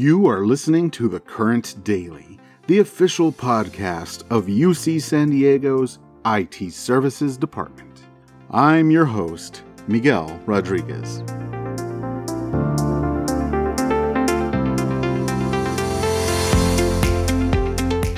[0.00, 6.72] You are listening to The Current Daily, the official podcast of UC San Diego's IT
[6.72, 8.04] Services Department.
[8.50, 11.18] I'm your host, Miguel Rodriguez.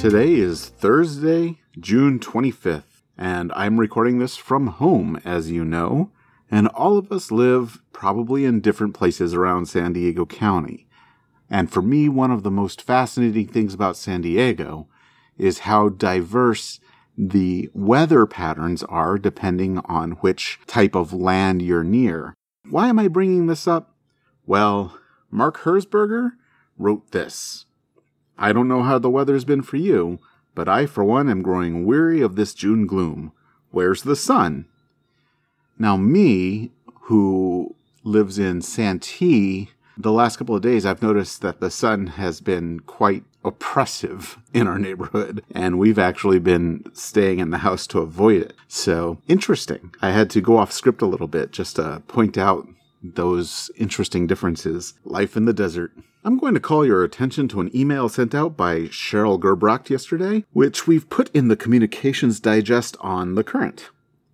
[0.00, 6.12] Today is Thursday, June 25th, and I'm recording this from home, as you know,
[6.48, 10.86] and all of us live probably in different places around San Diego County.
[11.52, 14.88] And for me, one of the most fascinating things about San Diego
[15.36, 16.80] is how diverse
[17.16, 22.32] the weather patterns are depending on which type of land you're near.
[22.70, 23.94] Why am I bringing this up?
[24.46, 24.98] Well,
[25.30, 26.30] Mark Herzberger
[26.78, 27.66] wrote this.
[28.38, 30.20] I don't know how the weather's been for you,
[30.54, 33.30] but I, for one, am growing weary of this June gloom.
[33.70, 34.68] Where's the sun?
[35.78, 41.70] Now, me, who lives in Santee, the last couple of days, I've noticed that the
[41.70, 47.58] sun has been quite oppressive in our neighborhood, and we've actually been staying in the
[47.58, 48.54] house to avoid it.
[48.68, 49.94] So, interesting.
[50.00, 52.68] I had to go off script a little bit just to point out
[53.02, 54.94] those interesting differences.
[55.04, 55.92] Life in the desert.
[56.24, 60.44] I'm going to call your attention to an email sent out by Cheryl Gerbrocht yesterday,
[60.52, 63.90] which we've put in the Communications Digest on the current.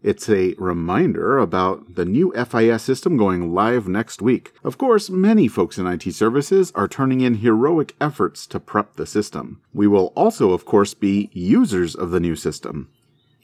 [0.08, 4.54] It's a reminder about the new FIS system going live next week.
[4.64, 9.04] Of course, many folks in IT services are turning in heroic efforts to prep the
[9.04, 9.60] system.
[9.74, 12.88] We will also, of course, be users of the new system.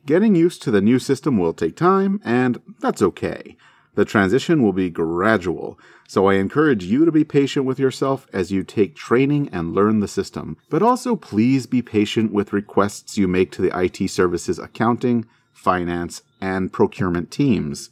[0.06, 3.58] Getting used to the new system will take time, and that's okay.
[3.94, 8.50] The transition will be gradual, so I encourage you to be patient with yourself as
[8.50, 10.56] you take training and learn the system.
[10.70, 15.26] But also, please be patient with requests you make to the IT services accounting,
[15.64, 17.90] finance, and procurement teams.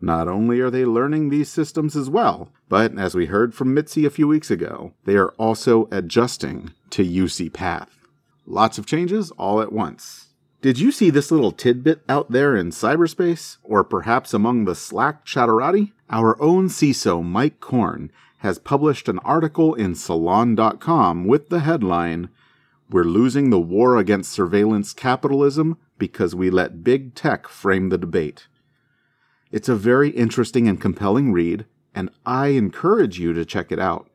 [0.00, 4.04] Not only are they learning these systems as well, but as we heard from Mitzi
[4.04, 7.90] a few weeks ago, they are also adjusting to UC Path.
[8.46, 10.28] Lots of changes all at once.
[10.60, 15.26] Did you see this little tidbit out there in cyberspace, or perhaps among the Slack
[15.26, 15.92] chatterati?
[16.08, 22.28] Our own CISO, Mike Corn, has published an article in Salon.com with the headline,
[22.94, 28.46] We're losing the war against surveillance capitalism because we let big tech frame the debate.
[29.50, 34.08] It's a very interesting and compelling read, and I encourage you to check it out.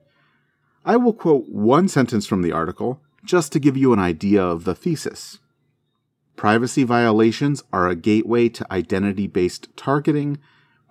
[0.85, 4.63] I will quote one sentence from the article just to give you an idea of
[4.63, 5.39] the thesis.
[6.37, 10.37] Privacy violations are a gateway to identity based targeting,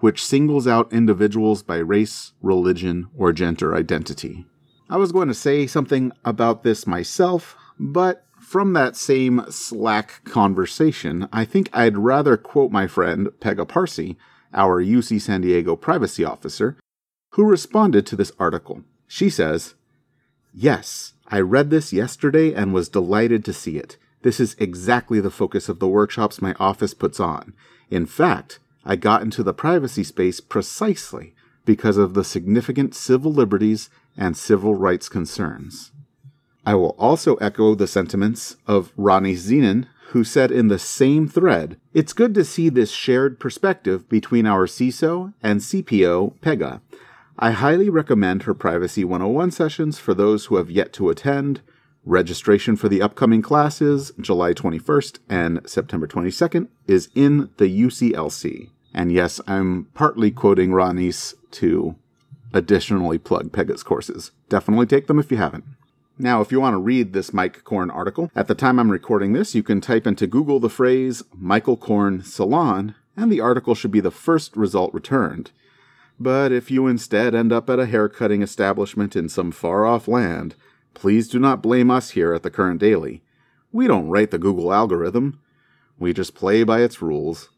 [0.01, 4.45] which singles out individuals by race, religion, or gender identity.
[4.91, 11.29] I was going to say something about this myself, but from that same Slack conversation,
[11.33, 14.17] I think I'd rather quote my friend Pegah Parsi,
[14.55, 16.77] our UC San Diego privacy officer,
[17.33, 18.85] who responded to this article.
[19.07, 19.75] She says,
[20.55, 23.97] Yes, I read this yesterday and was delighted to see it.
[24.23, 27.53] This is exactly the focus of the workshops my office puts on.
[27.91, 31.35] In fact, I got into the privacy space precisely
[31.65, 35.93] because of the significant civil liberties and civil rights concerns.
[36.69, 41.81] I will also echo the sentiments of Ronnie Zenin, who said in the same thread,
[41.95, 46.83] It's good to see this shared perspective between our CISO and CPO, Pegah.
[47.39, 51.63] I highly recommend her Privacy 101 sessions for those who have yet to attend.
[52.05, 58.69] Registration for the upcoming classes, July 21st and September 22nd, is in the UCLC.
[58.93, 61.97] And yes, I'm partly quoting Ronnie's to
[62.53, 64.33] additionally plug Pegah's courses.
[64.51, 65.65] Definitely take them if you haven't.
[66.19, 69.33] Now, if you want to read this Mike Corn article, at the time I'm recording
[69.33, 73.93] this, you can type into Google the phrase Michael Corn Salon, and the article should
[73.93, 75.53] be the first result returned.
[76.19, 80.57] But if you instead end up at a haircutting establishment in some far off land,
[80.99, 83.23] Please do not blame us here at the Current Daily.
[83.71, 85.39] We don't write the Google algorithm.
[85.97, 87.51] We just play by its rules.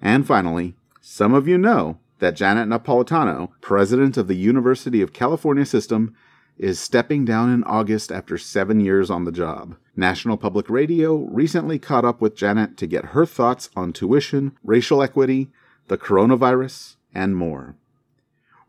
[0.00, 5.64] And finally, some of you know that Janet Napolitano, president of the University of California
[5.64, 6.12] System,
[6.62, 9.76] is stepping down in August after seven years on the job.
[9.96, 15.02] National Public Radio recently caught up with Janet to get her thoughts on tuition, racial
[15.02, 15.50] equity,
[15.88, 17.74] the coronavirus, and more.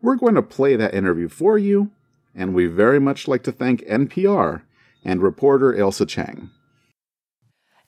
[0.02, 1.92] We're going to play that interview for you,
[2.34, 4.62] and we very much like to thank NPR
[5.04, 6.50] and reporter Ailsa Chang.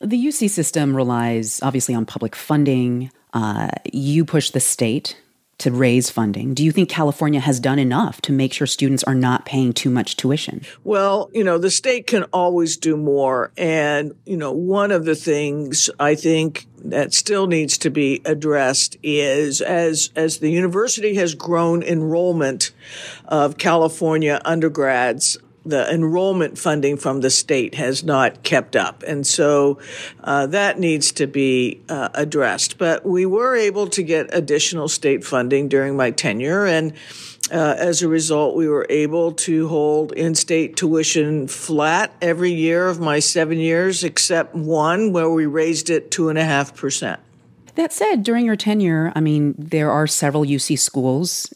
[0.01, 3.11] The UC system relies obviously on public funding.
[3.33, 5.21] Uh, you push the state
[5.59, 6.53] to raise funding.
[6.53, 9.89] Do you think California has done enough to make sure students are not paying too
[9.89, 10.63] much tuition?
[10.85, 13.53] Well, you know, the state can always do more.
[13.57, 18.97] And, you know, one of the things I think that still needs to be addressed
[19.03, 22.73] is as, as the university has grown enrollment
[23.25, 29.03] of California undergrads, the enrollment funding from the state has not kept up.
[29.03, 29.79] And so
[30.23, 32.79] uh, that needs to be uh, addressed.
[32.79, 36.67] But we were able to get additional state funding during my tenure.
[36.67, 36.93] And
[37.51, 42.89] uh, as a result, we were able to hold in state tuition flat every year
[42.89, 47.21] of my seven years, except one where we raised it two and a half percent.
[47.77, 51.53] That said, during your tenure, I mean, there are several UC schools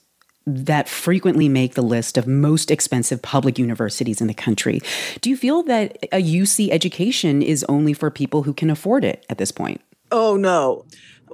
[0.57, 4.81] that frequently make the list of most expensive public universities in the country.
[5.21, 9.25] Do you feel that a UC education is only for people who can afford it
[9.29, 9.81] at this point?
[10.11, 10.85] Oh, no.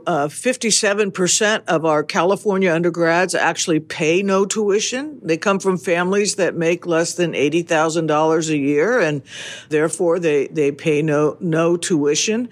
[0.06, 5.18] Uh, 57% of our California undergrads actually pay no tuition.
[5.22, 9.22] They come from families that make less than $80,000 a year and
[9.68, 12.48] therefore they, they pay no, no tuition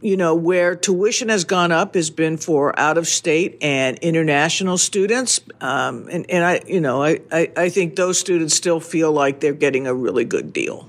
[0.00, 4.78] you know, where tuition has gone up has been for out of state and international
[4.78, 5.40] students.
[5.60, 9.40] Um, and, and I, you know, I, I, I think those students still feel like
[9.40, 10.88] they're getting a really good deal.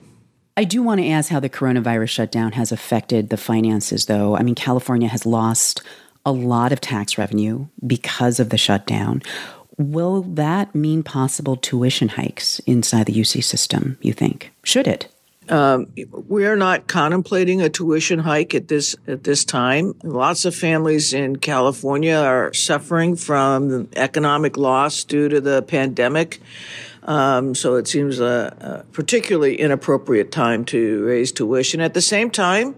[0.56, 4.36] I do want to ask how the coronavirus shutdown has affected the finances, though.
[4.36, 5.84] I mean, California has lost
[6.28, 9.24] a lot of tax revenue because of the shutdown.
[9.78, 14.52] Will that mean possible tuition hikes inside the UC system, you think?
[14.62, 15.08] Should it?
[15.48, 15.88] Um,
[16.28, 19.94] we are not contemplating a tuition hike at this at this time.
[20.04, 26.42] Lots of families in California are suffering from economic loss due to the pandemic.
[27.08, 31.80] Um, so it seems a, a, particularly inappropriate time to raise tuition.
[31.80, 32.76] At the same time,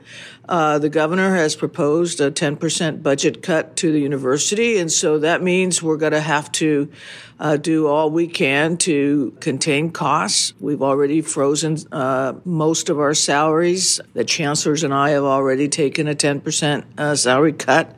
[0.47, 5.41] uh, the governor has proposed a 10% budget cut to the university, and so that
[5.41, 6.91] means we're going to have to
[7.39, 10.53] uh, do all we can to contain costs.
[10.59, 13.99] We've already frozen uh, most of our salaries.
[14.13, 17.95] The chancellors and I have already taken a 10% uh, salary cut.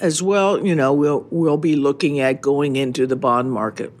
[0.00, 3.92] As well, you know, we'll we'll be looking at going into the bond market.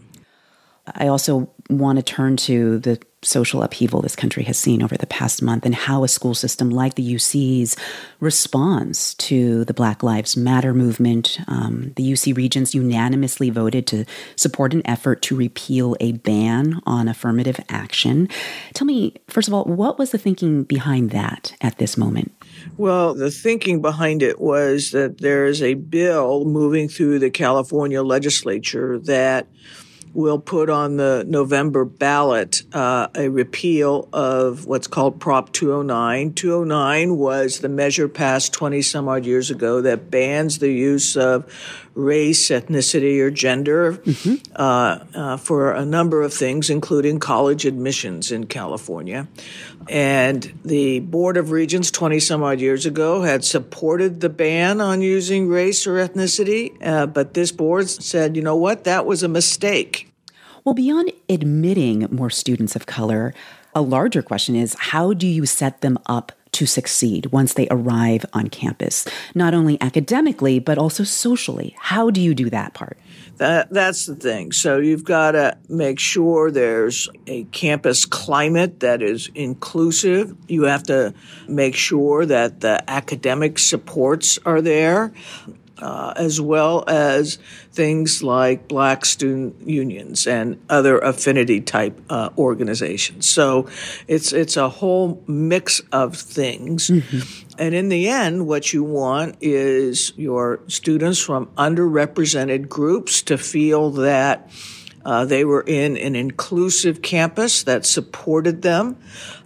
[0.94, 5.06] I also want to turn to the social upheaval this country has seen over the
[5.06, 7.76] past month and how a school system like the UC's
[8.18, 11.38] responds to the Black Lives Matter movement.
[11.46, 14.06] Um, the UC Regents unanimously voted to
[14.36, 18.28] support an effort to repeal a ban on affirmative action.
[18.72, 22.32] Tell me, first of all, what was the thinking behind that at this moment?
[22.78, 28.02] Well, the thinking behind it was that there is a bill moving through the California
[28.02, 29.46] legislature that
[30.12, 36.34] will put on the November ballot uh, a repeal of what's called Prop 209.
[36.34, 41.89] 209 was the measure passed 20 some odd years ago that bans the use of
[41.94, 44.34] race, ethnicity, or gender mm-hmm.
[44.56, 49.28] uh, uh, for a number of things, including college admissions in California.
[49.88, 55.02] And the Board of Regents 20 some odd years ago had supported the ban on
[55.02, 59.28] using race or ethnicity, uh, but this board said, you know what, that was a
[59.28, 60.12] mistake.
[60.64, 63.34] Well, beyond admitting more students of color,
[63.74, 68.24] a larger question is how do you set them up to succeed once they arrive
[68.32, 71.74] on campus, not only academically, but also socially?
[71.78, 72.98] How do you do that part?
[73.36, 74.52] That, that's the thing.
[74.52, 80.36] So you've got to make sure there's a campus climate that is inclusive.
[80.48, 81.14] You have to
[81.48, 85.12] make sure that the academic supports are there
[85.80, 87.38] uh, as well as
[87.72, 93.28] things like black student unions and other affinity type uh, organizations.
[93.28, 93.68] So
[94.08, 96.88] it's it's a whole mix of things.
[96.88, 97.46] Mm-hmm.
[97.58, 103.90] And in the end, what you want is your students from underrepresented groups to feel
[103.90, 104.50] that.
[105.04, 108.96] Uh, they were in an inclusive campus that supported them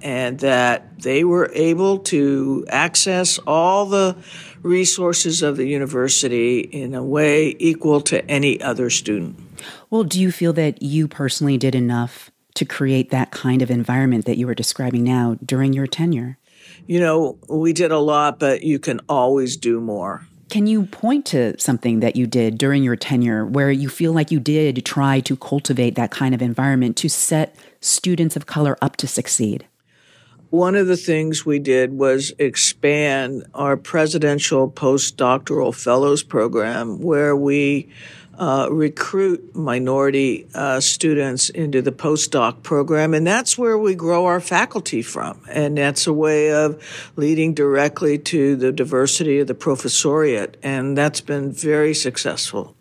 [0.03, 4.17] and that they were able to access all the
[4.63, 9.39] resources of the university in a way equal to any other student.
[9.91, 14.25] Well, do you feel that you personally did enough to create that kind of environment
[14.25, 16.39] that you were describing now during your tenure?
[16.87, 20.27] You know, we did a lot, but you can always do more.
[20.55, 24.31] Can you point to something that you did during your tenure where you feel like
[24.31, 28.95] you did try to cultivate that kind of environment to set students of color up
[28.99, 29.67] to succeed?
[30.51, 37.89] One of the things we did was expand our presidential postdoctoral fellows program, where we
[38.39, 44.41] uh, recruit minority uh, students into the postdoc program, and that's where we grow our
[44.41, 45.41] faculty from.
[45.49, 46.83] And that's a way of
[47.17, 52.75] leading directly to the diversity of the professoriate, and that's been very successful.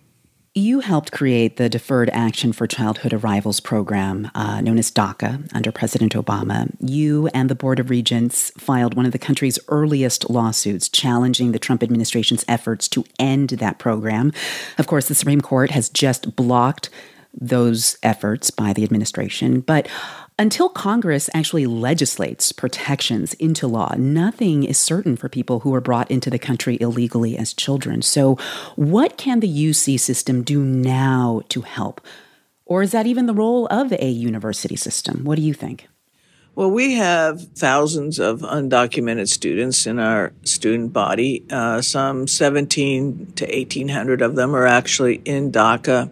[0.55, 5.71] You helped create the Deferred Action for Childhood Arrivals program, uh, known as DACA, under
[5.71, 6.71] President Obama.
[6.79, 11.59] You and the Board of Regents filed one of the country's earliest lawsuits challenging the
[11.59, 14.31] Trump administration's efforts to end that program.
[14.77, 16.91] Of course, the Supreme Court has just blocked
[17.33, 19.59] those efforts by the administration.
[19.59, 19.87] But
[20.43, 26.11] until Congress actually legislates protections into law, nothing is certain for people who are brought
[26.11, 28.01] into the country illegally as children.
[28.01, 28.35] So,
[28.75, 32.01] what can the UC system do now to help?
[32.65, 35.23] Or is that even the role of a university system?
[35.23, 35.87] What do you think?
[36.55, 41.43] Well, we have thousands of undocumented students in our student body.
[41.49, 46.11] Uh, some 17 to 1,800 of them are actually in DACA.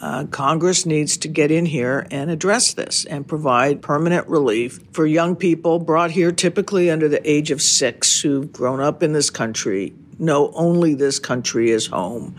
[0.00, 5.04] Uh, Congress needs to get in here and address this and provide permanent relief for
[5.04, 9.28] young people brought here typically under the age of six who've grown up in this
[9.28, 12.34] country, know only this country is home.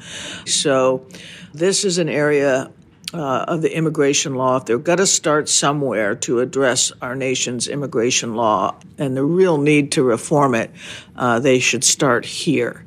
[0.47, 1.05] So,
[1.53, 2.71] this is an area
[3.13, 7.67] uh, of the immigration law, if they're going to start somewhere to address our nation's
[7.67, 10.71] immigration law and the real need to reform it,
[11.15, 12.85] uh, they should start here.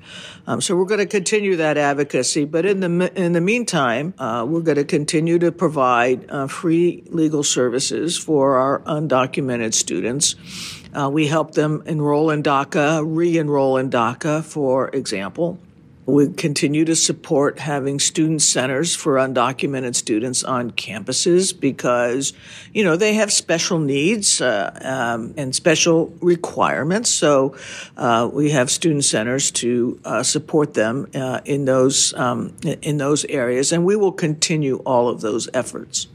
[0.48, 4.46] Um, so we're going to continue that advocacy, but in the in the meantime, uh,
[4.48, 10.36] we're going to continue to provide uh, free legal services for our undocumented students.
[10.94, 15.58] Uh, we help them enroll in DACA, re-enroll in DACA, for example.
[16.06, 22.32] We continue to support having student centers for undocumented students on campuses because,
[22.72, 27.10] you know, they have special needs uh, um, and special requirements.
[27.10, 27.56] So
[27.96, 33.24] uh, we have student centers to uh, support them uh, in those um, in those
[33.24, 36.06] areas, and we will continue all of those efforts.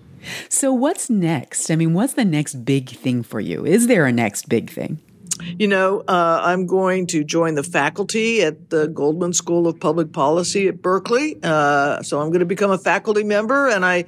[0.49, 1.69] So, what's next?
[1.71, 3.65] I mean, what's the next big thing for you?
[3.65, 4.99] Is there a next big thing?
[5.39, 10.11] You know, uh, I'm going to join the faculty at the Goldman School of Public
[10.11, 11.37] Policy at Berkeley.
[11.41, 14.05] Uh, so I'm going to become a faculty member, and I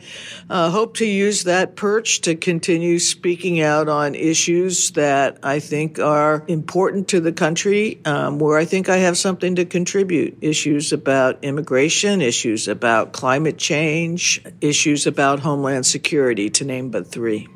[0.50, 6.00] uh, hope to use that perch to continue speaking out on issues that I think
[6.00, 10.38] are important to the country, um, where I think I have something to contribute.
[10.42, 17.48] Issues about immigration, issues about climate change, issues about homeland security, to name but three.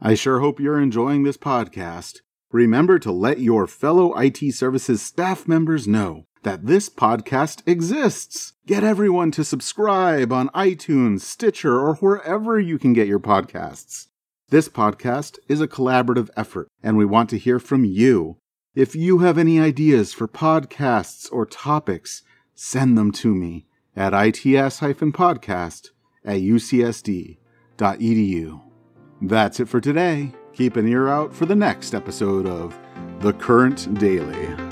[0.00, 2.20] I sure hope you're enjoying this podcast.
[2.52, 8.52] Remember to let your fellow IT services staff members know that this podcast exists.
[8.64, 14.06] Get everyone to subscribe on iTunes, Stitcher, or wherever you can get your podcasts.
[14.50, 18.38] This podcast is a collaborative effort, and we want to hear from you.
[18.76, 22.22] If you have any ideas for podcasts or topics,
[22.54, 25.90] send them to me at its-podcast
[26.24, 27.38] at ucsd.edu.
[29.20, 30.32] That's it for today.
[30.52, 32.78] Keep an ear out for the next episode of
[33.20, 34.67] The Current Daily.